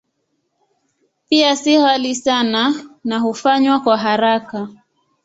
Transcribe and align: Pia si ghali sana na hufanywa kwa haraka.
Pia 1.27 1.51
si 1.55 1.75
ghali 1.77 2.15
sana 2.15 2.73
na 3.03 3.19
hufanywa 3.19 3.79
kwa 3.79 3.97
haraka. 3.97 4.67